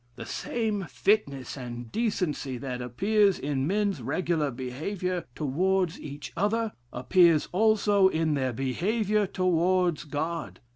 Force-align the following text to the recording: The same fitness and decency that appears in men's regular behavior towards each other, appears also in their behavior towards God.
The 0.15 0.25
same 0.25 0.85
fitness 0.89 1.55
and 1.55 1.91
decency 1.91 2.57
that 2.57 2.81
appears 2.81 3.37
in 3.37 3.67
men's 3.67 4.01
regular 4.01 4.49
behavior 4.49 5.25
towards 5.35 5.99
each 6.01 6.33
other, 6.35 6.71
appears 6.91 7.47
also 7.51 8.07
in 8.07 8.33
their 8.33 8.51
behavior 8.51 9.27
towards 9.27 10.05
God. 10.05 10.59